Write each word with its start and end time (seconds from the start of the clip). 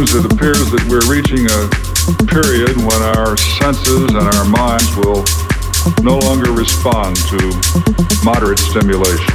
It 0.00 0.32
appears 0.32 0.70
that 0.70 0.86
we're 0.86 1.02
reaching 1.10 1.42
a 1.50 1.66
period 2.30 2.76
when 2.76 3.02
our 3.18 3.36
senses 3.36 4.14
and 4.14 4.30
our 4.30 4.44
minds 4.46 4.94
will 4.94 5.26
no 6.06 6.18
longer 6.22 6.52
respond 6.52 7.16
to 7.26 7.38
moderate. 8.24 8.60
Stimulation. 8.60 9.27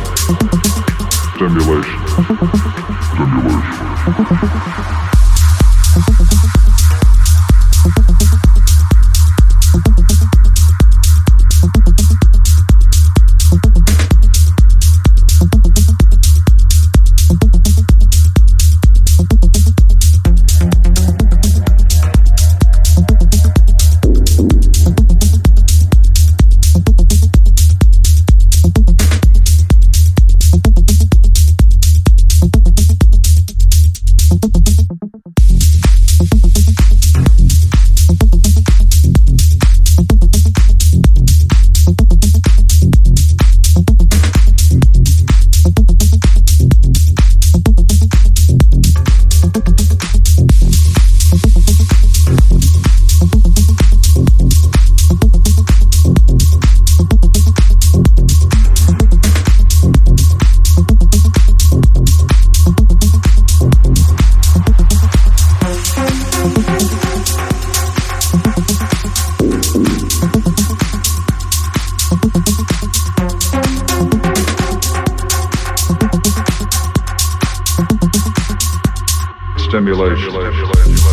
Sometimes 79.74 81.13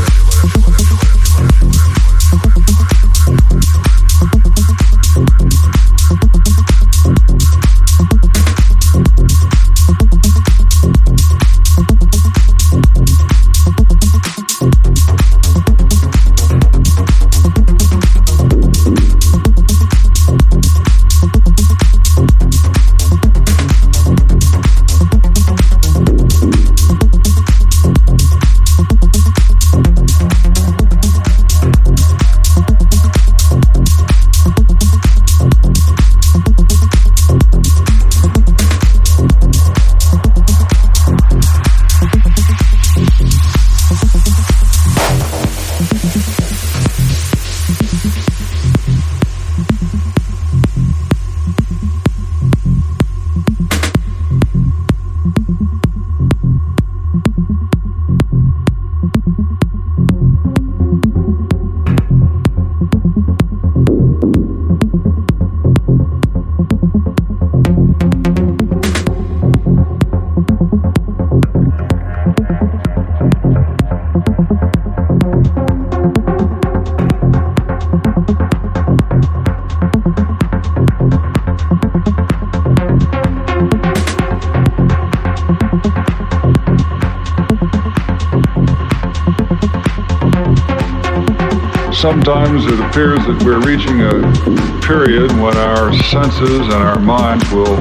it 92.72 92.80
appears 92.80 93.18
that 93.26 93.42
we're 93.44 93.60
reaching 93.60 94.02
a 94.02 94.80
period 94.86 95.32
when 95.40 95.56
our 95.56 95.92
senses 96.04 96.60
and 96.60 96.72
our 96.72 97.00
minds 97.00 97.50
will 97.50 97.76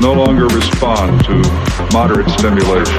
no 0.00 0.12
longer 0.12 0.46
respond 0.48 1.24
to 1.24 1.40
moderate 1.92 2.28
stimulation. 2.28 2.92